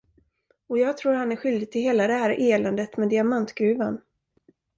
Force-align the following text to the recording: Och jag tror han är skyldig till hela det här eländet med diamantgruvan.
Och 0.67 0.77
jag 0.77 0.97
tror 0.97 1.13
han 1.13 1.31
är 1.31 1.35
skyldig 1.35 1.71
till 1.71 1.81
hela 1.81 2.07
det 2.07 2.13
här 2.13 2.37
eländet 2.51 2.97
med 2.97 3.09
diamantgruvan. 3.09 4.01